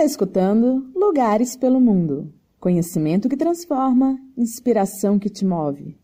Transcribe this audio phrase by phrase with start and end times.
[0.00, 2.32] está escutando Lugares pelo Mundo.
[2.58, 5.94] Conhecimento que transforma, inspiração que te move.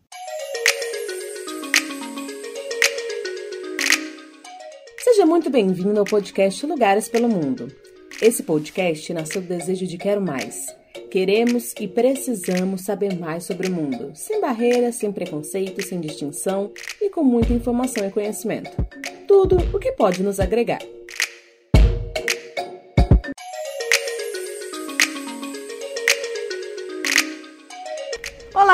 [4.99, 7.73] Seja muito bem-vindo ao podcast Lugares pelo Mundo.
[8.21, 10.67] Esse podcast nasceu do desejo de quero mais.
[11.09, 17.09] Queremos e precisamos saber mais sobre o mundo, sem barreiras, sem preconceito, sem distinção e
[17.09, 18.69] com muita informação e conhecimento.
[19.27, 20.81] Tudo o que pode nos agregar.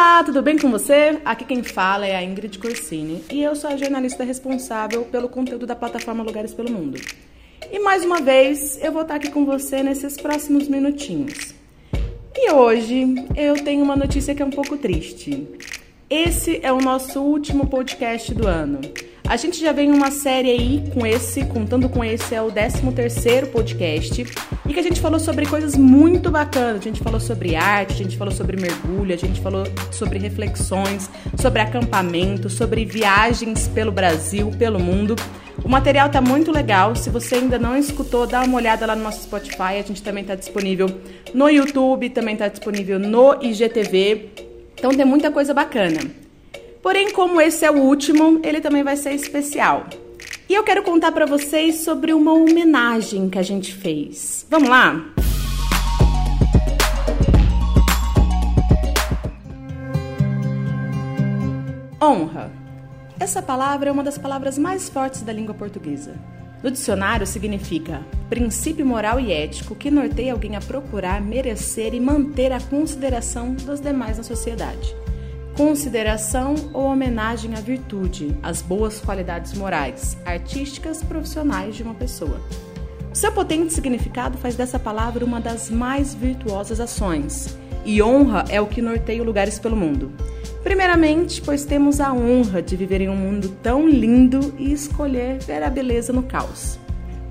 [0.06, 1.18] Olá, tudo bem com você?
[1.24, 5.66] Aqui quem fala é a Ingrid Corsini e eu sou a jornalista responsável pelo conteúdo
[5.66, 7.00] da plataforma Lugares pelo Mundo.
[7.72, 11.56] E mais uma vez eu vou estar aqui com você nesses próximos minutinhos.
[12.36, 15.48] E hoje eu tenho uma notícia que é um pouco triste.
[16.16, 18.82] Esse é o nosso último podcast do ano.
[19.28, 22.92] A gente já vem uma série aí com esse, contando com esse, é o 13
[22.92, 26.82] terceiro podcast, e que a gente falou sobre coisas muito bacanas.
[26.82, 31.10] A gente falou sobre arte, a gente falou sobre mergulho, a gente falou sobre reflexões,
[31.42, 35.16] sobre acampamento, sobre viagens pelo Brasil, pelo mundo.
[35.66, 36.96] O material tá muito legal.
[36.96, 39.80] Se você ainda não escutou, dá uma olhada lá no nosso Spotify.
[39.80, 40.86] A gente também tá disponível
[41.34, 44.53] no YouTube, também tá disponível no IGTV.
[44.84, 46.02] Então tem muita coisa bacana.
[46.82, 49.86] Porém, como esse é o último, ele também vai ser especial.
[50.50, 54.46] E eu quero contar para vocês sobre uma homenagem que a gente fez.
[54.50, 55.02] Vamos lá?
[62.02, 62.52] Honra.
[63.18, 66.20] Essa palavra é uma das palavras mais fortes da língua portuguesa.
[66.64, 72.52] No dicionário significa princípio moral e ético que norteia alguém a procurar, merecer e manter
[72.52, 74.96] a consideração dos demais na sociedade
[75.56, 82.42] consideração ou homenagem à virtude, às boas qualidades morais, artísticas, profissionais de uma pessoa.
[83.14, 88.66] Seu potente significado faz dessa palavra uma das mais virtuosas ações, e honra é o
[88.68, 90.12] que norteia lugares pelo mundo.
[90.64, 95.62] Primeiramente, pois temos a honra de viver em um mundo tão lindo e escolher ver
[95.62, 96.80] a beleza no caos.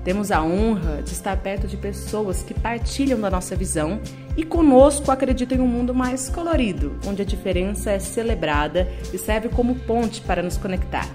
[0.03, 3.99] Temos a honra de estar perto de pessoas que partilham da nossa visão
[4.37, 9.49] e conosco acreditam em um mundo mais colorido, onde a diferença é celebrada e serve
[9.49, 11.07] como ponte para nos conectar.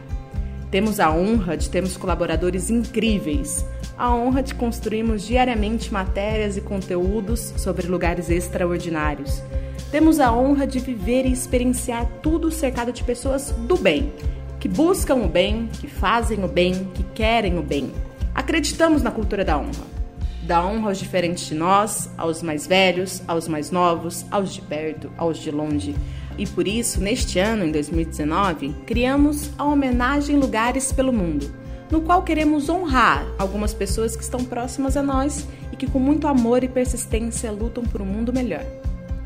[0.70, 3.64] Temos a honra de termos colaboradores incríveis,
[3.96, 9.42] a honra de construirmos diariamente matérias e conteúdos sobre lugares extraordinários.
[9.91, 14.12] Temos a honra de viver e experienciar tudo cercado de pessoas do bem,
[14.60, 17.91] que buscam o bem, que fazem o bem, que querem o bem.
[18.34, 19.99] Acreditamos na cultura da honra.
[20.43, 25.10] Da honra aos diferentes de nós, aos mais velhos, aos mais novos, aos de perto,
[25.16, 25.97] aos de longe.
[26.37, 31.50] E por isso, neste ano, em 2019, criamos a homenagem Lugares pelo Mundo,
[31.91, 36.28] no qual queremos honrar algumas pessoas que estão próximas a nós e que, com muito
[36.28, 38.65] amor e persistência, lutam por um mundo melhor.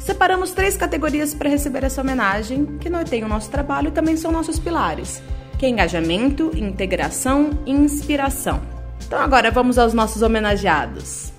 [0.05, 4.33] Separamos três categorias para receber essa homenagem, que norteiam o nosso trabalho e também são
[4.33, 5.23] nossos pilares,
[5.61, 8.61] que é engajamento, integração e inspiração.
[9.07, 11.33] Então agora vamos aos nossos homenageados.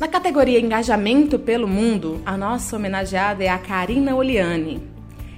[0.00, 4.82] Na categoria Engajamento pelo Mundo, a nossa homenageada é a Karina Oliani.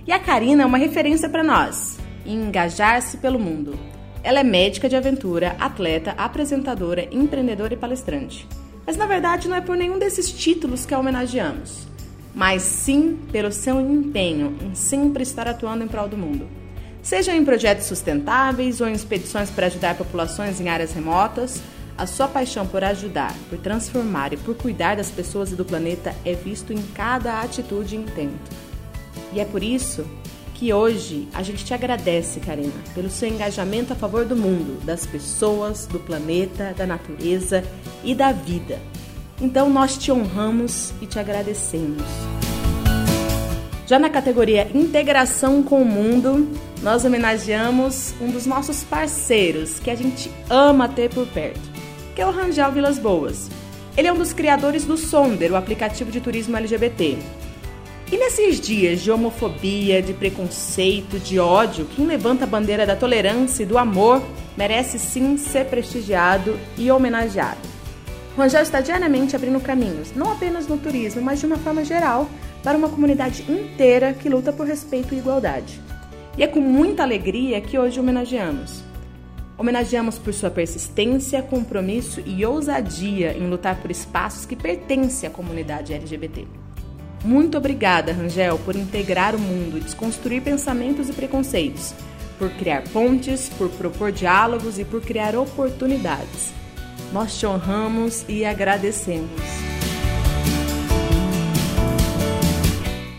[0.07, 3.79] E a Karina é uma referência para nós engajar-se pelo mundo.
[4.27, 8.45] Ela é médica de aventura, atleta, apresentadora, empreendedora e palestrante.
[8.85, 11.87] Mas na verdade não é por nenhum desses títulos que a homenageamos,
[12.35, 16.49] mas sim pelo seu empenho em sempre estar atuando em prol do mundo.
[17.05, 21.63] Seja em projetos sustentáveis ou em expedições para ajudar populações em áreas remotas,
[21.97, 26.13] a sua paixão por ajudar, por transformar e por cuidar das pessoas e do planeta
[26.25, 28.57] é visto em cada atitude e intento.
[29.33, 30.05] E é por isso
[30.57, 35.05] que hoje a gente te agradece, Karina, pelo seu engajamento a favor do mundo, das
[35.05, 37.63] pessoas, do planeta, da natureza
[38.03, 38.81] e da vida.
[39.39, 42.03] Então nós te honramos e te agradecemos.
[43.87, 46.49] Já na categoria Integração com o Mundo,
[46.83, 51.61] nós homenageamos um dos nossos parceiros que a gente ama ter por perto,
[52.15, 53.51] que é o Rangel Vilas Boas.
[53.95, 57.19] Ele é um dos criadores do Sonder, o aplicativo de turismo LGBT.
[58.11, 63.65] E nesses dias de homofobia, de preconceito, de ódio, quem levanta a bandeira da tolerância
[63.65, 64.23] e do amor
[64.57, 67.59] merece sim ser prestigiado e homenageado.
[68.37, 72.29] Rangel está diariamente abrindo caminhos, não apenas no turismo, mas de uma forma geral,
[72.63, 75.81] para uma comunidade inteira que luta por respeito e igualdade.
[76.39, 78.85] E é com muita alegria que hoje homenageamos.
[79.59, 85.93] Homenageamos por sua persistência, compromisso e ousadia em lutar por espaços que pertencem à comunidade
[85.93, 86.66] LGBT.
[87.25, 91.95] Muito obrigada, Rangel, por integrar o mundo desconstruir pensamentos e preconceitos,
[92.39, 96.53] por criar pontes, por propor diálogos e por criar oportunidades.
[97.13, 99.31] Nós te honramos e agradecemos.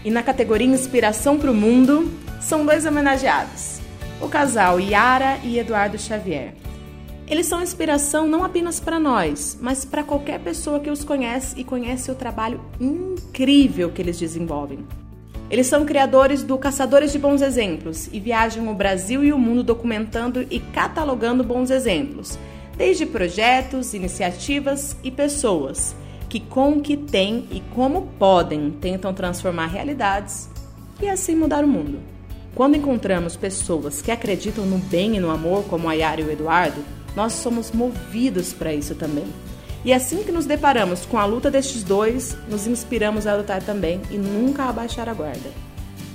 [0.03, 2.09] E na categoria Inspiração para o Mundo,
[2.39, 3.79] são dois homenageados:
[4.21, 6.53] o casal Yara e Eduardo Xavier.
[7.29, 11.63] Eles são inspiração não apenas para nós, mas para qualquer pessoa que os conhece e
[11.63, 14.79] conhece o trabalho incrível que eles desenvolvem.
[15.49, 19.61] Eles são criadores do Caçadores de Bons Exemplos e viajam o Brasil e o mundo
[19.61, 22.39] documentando e catalogando bons exemplos,
[22.77, 25.95] desde projetos, iniciativas e pessoas
[26.29, 30.49] que, com o que têm e como podem, tentam transformar realidades
[31.01, 31.99] e assim mudar o mundo.
[32.55, 36.31] Quando encontramos pessoas que acreditam no bem e no amor, como a Yara e o
[36.31, 36.83] Eduardo,
[37.17, 39.25] nós somos movidos para isso também.
[39.83, 43.99] E assim que nos deparamos com a luta destes dois, nos inspiramos a lutar também
[44.11, 45.49] e nunca abaixar a guarda.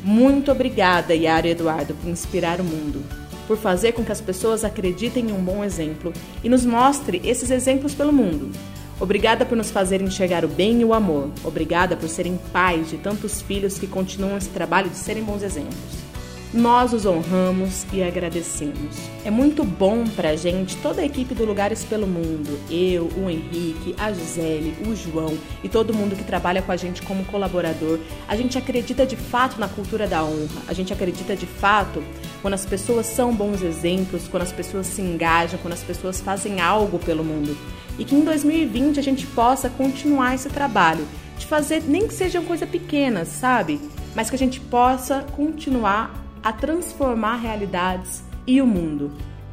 [0.04, 3.02] Muito obrigada, Yara e Eduardo, por inspirar o mundo,
[3.48, 6.12] por fazer com que as pessoas acreditem em um bom exemplo
[6.44, 8.52] e nos mostre esses exemplos pelo mundo.
[9.00, 11.30] Obrigada por nos fazer enxergar o bem e o amor.
[11.42, 16.11] Obrigada por serem pais de tantos filhos que continuam esse trabalho de serem bons exemplos
[16.52, 18.96] nós os honramos e agradecemos.
[19.24, 23.94] É muito bom pra gente, toda a equipe do Lugares pelo Mundo, eu, o Henrique,
[23.98, 27.98] a Gisele, o João e todo mundo que trabalha com a gente como colaborador.
[28.28, 32.02] A gente acredita de fato na cultura da honra, a gente acredita de fato
[32.42, 36.60] quando as pessoas são bons exemplos, quando as pessoas se engajam, quando as pessoas fazem
[36.60, 37.56] algo pelo mundo.
[37.98, 41.06] E que em 2020 a gente possa continuar esse trabalho,
[41.38, 43.80] de fazer nem que sejam coisas pequenas, sabe?
[44.14, 49.10] Mas que a gente possa continuar a transformar realidades e o mundo.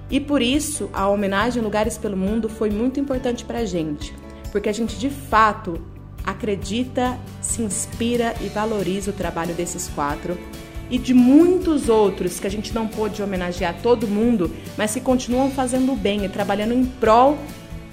[0.09, 4.13] E por isso, a homenagem Lugares pelo Mundo foi muito importante para a gente,
[4.51, 5.79] porque a gente de fato
[6.25, 10.37] acredita, se inspira e valoriza o trabalho desses quatro
[10.89, 15.51] e de muitos outros que a gente não pôde homenagear todo mundo, mas que continuam
[15.51, 17.37] fazendo bem e trabalhando em prol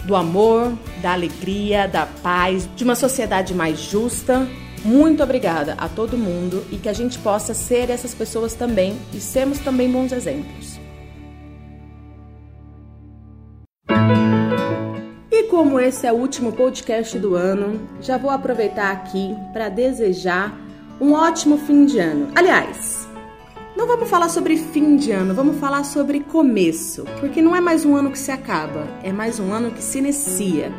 [0.04, 0.72] do amor,
[1.02, 4.49] da alegria, da paz, de uma sociedade mais justa
[4.87, 9.21] muito obrigada a todo mundo e que a gente possa ser essas pessoas também e
[9.21, 10.79] sermos também bons exemplos.
[15.31, 20.56] E como esse é o último podcast do ano, já vou aproveitar aqui para desejar
[21.00, 22.29] um ótimo fim de ano.
[22.37, 23.09] Aliás,
[23.77, 27.85] não vamos falar sobre fim de ano, vamos falar sobre começo, porque não é mais
[27.85, 30.73] um ano que se acaba, é mais um ano que se inicia.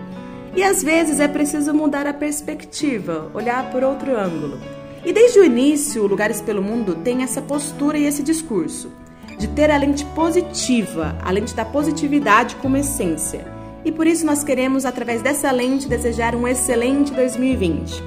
[0.57, 4.59] E às vezes é preciso mudar a perspectiva, olhar por outro ângulo.
[5.05, 8.91] E desde o início, Lugares pelo Mundo tem essa postura e esse discurso
[9.37, 13.45] de ter a lente positiva, a lente da positividade como essência.
[13.85, 18.03] E por isso nós queremos, através dessa lente, desejar um excelente 2020.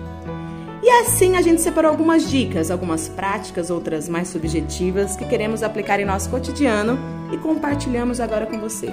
[0.82, 6.00] E assim a gente separou algumas dicas, algumas práticas, outras mais subjetivas, que queremos aplicar
[6.00, 6.98] em nosso cotidiano
[7.32, 8.88] e compartilhamos agora com você.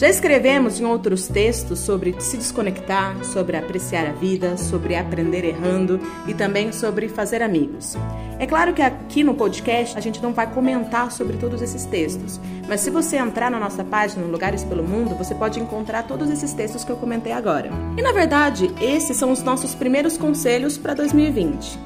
[0.00, 6.00] Já escrevemos em outros textos sobre se desconectar, sobre apreciar a vida, sobre aprender errando
[6.26, 7.98] e também sobre fazer amigos.
[8.38, 12.40] É claro que aqui no podcast a gente não vai comentar sobre todos esses textos,
[12.66, 16.54] mas se você entrar na nossa página Lugares pelo Mundo, você pode encontrar todos esses
[16.54, 17.70] textos que eu comentei agora.
[17.94, 21.78] E na verdade, esses são os nossos primeiros conselhos para 2020.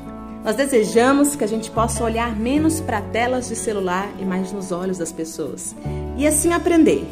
[0.44, 4.70] Nós desejamos que a gente possa olhar menos para telas de celular e mais nos
[4.70, 5.74] olhos das pessoas.
[6.17, 7.05] E assim aprender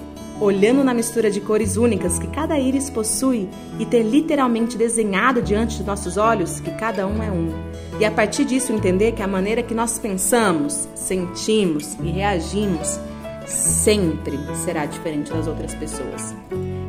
[0.42, 5.76] olhando na mistura de cores únicas que cada íris possui e ter literalmente desenhado diante
[5.78, 7.52] de nossos olhos que cada um é um.
[8.00, 12.98] E a partir disso entender que a maneira que nós pensamos, sentimos e reagimos
[13.46, 16.34] sempre será diferente das outras pessoas.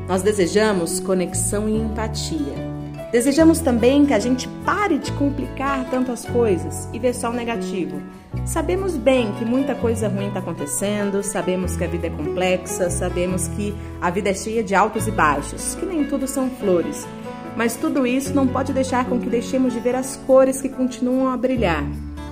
[0.07, 2.73] Nós desejamos conexão e empatia
[3.13, 8.01] Desejamos também que a gente pare de complicar tantas coisas e ver só o negativo.
[8.45, 13.47] Sabemos bem que muita coisa ruim está acontecendo, sabemos que a vida é complexa, sabemos
[13.47, 17.07] que a vida é cheia de altos e baixos, que nem tudo são flores.
[17.55, 21.29] Mas tudo isso não pode deixar com que deixemos de ver as cores que continuam
[21.29, 21.85] a brilhar.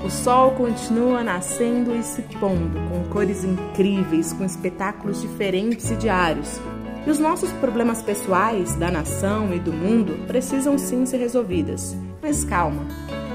[0.03, 6.60] O sol continua nascendo e se pondo, com cores incríveis, com espetáculos diferentes e diários.
[7.08, 11.96] E os nossos problemas pessoais, da nação e do mundo, precisam sim ser resolvidos.
[12.22, 12.86] Mas calma,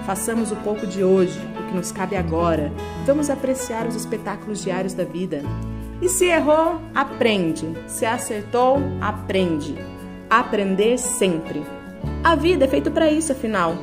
[0.04, 2.72] façamos o pouco de hoje, que nos cabe agora.
[3.04, 5.42] Vamos apreciar os espetáculos diários da vida.
[6.00, 7.66] E se errou, aprende.
[7.86, 9.74] Se acertou, aprende.
[10.30, 11.62] Aprender sempre.
[12.22, 13.74] A vida é feita para isso, afinal.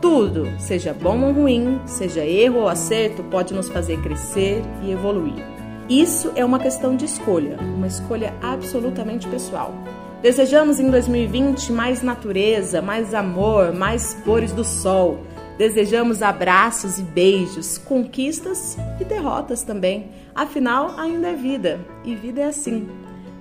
[0.00, 5.44] Tudo, seja bom ou ruim, seja erro ou acerto, pode nos fazer crescer e evoluir.
[5.88, 9.74] Isso é uma questão de escolha, uma escolha absolutamente pessoal.
[10.22, 15.18] Desejamos em 2020 mais natureza, mais amor, mais cores do sol,
[15.60, 20.10] Desejamos abraços e beijos, conquistas e derrotas também.
[20.34, 22.88] Afinal, ainda é vida e vida é assim.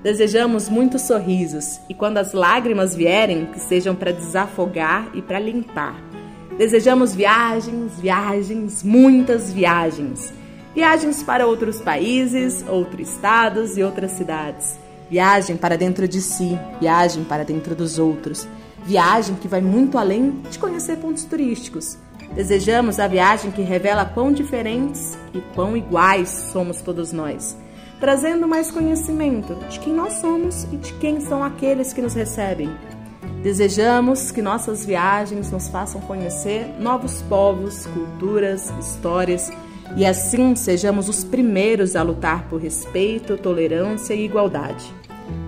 [0.04, 5.96] Desejamos muitos sorrisos e quando as lágrimas vierem, que sejam para desafogar e para limpar.
[6.58, 10.34] Desejamos viagens, viagens, muitas viagens.
[10.76, 14.78] Viagens para outros países, outros estados e outras cidades.
[15.10, 18.46] Viagem para dentro de si, viagem para dentro dos outros.
[18.84, 21.98] Viagem que vai muito além de conhecer pontos turísticos
[22.34, 27.58] Desejamos a viagem que revela quão diferentes e quão iguais somos todos nós,
[28.00, 32.70] trazendo mais conhecimento de quem nós somos e de quem são aqueles que nos recebem.
[33.42, 39.50] Desejamos que nossas viagens nos façam conhecer novos povos, culturas, histórias
[39.96, 44.94] e assim sejamos os primeiros a lutar por respeito, tolerância e igualdade.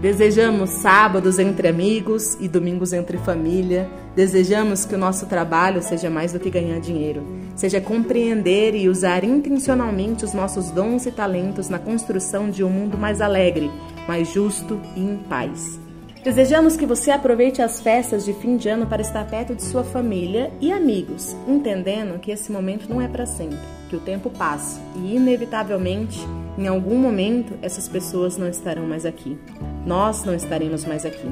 [0.01, 3.89] Desejamos sábados entre amigos e domingos entre família.
[4.15, 7.24] Desejamos que o nosso trabalho seja mais do que ganhar dinheiro,
[7.56, 12.98] seja compreender e usar intencionalmente os nossos dons e talentos na construção de um mundo
[12.98, 13.72] mais alegre,
[14.08, 15.80] mais justo e em paz.
[16.24, 19.84] Desejamos que você aproveite as festas de fim de ano para estar perto de sua
[19.84, 23.58] família e amigos, entendendo que esse momento não é para sempre,
[23.89, 26.20] que o tempo passa e, inevitavelmente,
[26.60, 29.36] em algum momento, essas pessoas não estarão mais aqui.
[29.84, 31.27] Nós não estaremos mais aqui.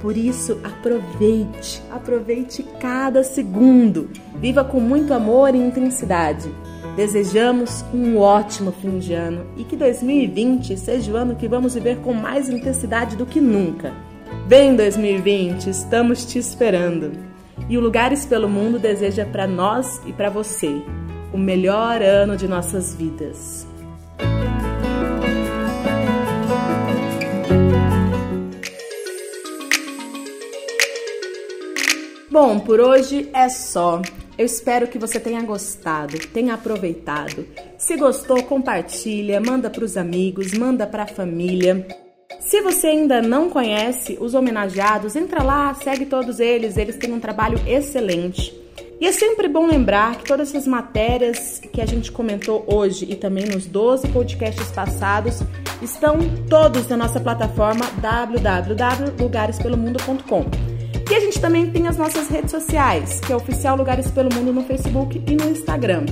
[0.00, 4.08] Por isso, aproveite, aproveite cada segundo.
[4.36, 6.48] Viva com muito amor e intensidade.
[6.96, 11.98] Desejamos um ótimo fim de ano e que 2020 seja o ano que vamos viver
[11.98, 13.92] com mais intensidade do que nunca.
[14.46, 17.12] Bem, 2020, estamos te esperando.
[17.68, 20.82] E o Lugares pelo Mundo deseja para nós e para você
[21.32, 23.67] o melhor ano de nossas vidas.
[32.30, 34.02] Bom, por hoje é só.
[34.36, 37.46] Eu espero que você tenha gostado, tenha aproveitado.
[37.78, 41.86] Se gostou, compartilha, manda para os amigos, manda para a família.
[42.38, 47.20] Se você ainda não conhece os homenageados, entra lá, segue todos eles, eles têm um
[47.20, 48.54] trabalho excelente.
[49.00, 53.16] E é sempre bom lembrar que todas essas matérias que a gente comentou hoje e
[53.16, 55.40] também nos 12 podcasts passados
[55.80, 56.18] estão
[56.48, 60.77] todos na nossa plataforma www.lugarespelomundo.com.
[61.10, 64.52] E a gente também tem as nossas redes sociais, que é Oficial Lugares pelo Mundo
[64.52, 66.04] no Facebook e no Instagram.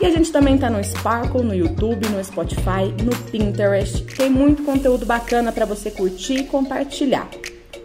[0.00, 4.04] E a gente também tá no Sparkle, no YouTube, no Spotify, no Pinterest.
[4.04, 7.28] Tem muito conteúdo bacana para você curtir e compartilhar.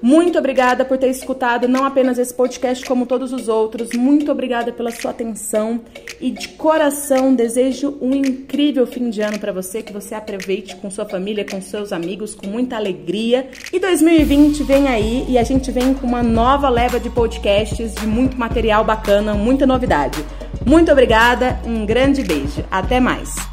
[0.03, 3.91] Muito obrigada por ter escutado não apenas esse podcast, como todos os outros.
[3.95, 5.79] Muito obrigada pela sua atenção
[6.19, 10.91] e de coração desejo um incrível fim de ano para você, que você aproveite com
[10.91, 13.47] sua família, com seus amigos, com muita alegria.
[13.71, 18.05] E 2020 vem aí e a gente vem com uma nova leva de podcasts, de
[18.05, 20.21] muito material bacana, muita novidade.
[20.65, 22.61] Muito obrigada, um grande beijo.
[22.69, 23.52] Até mais.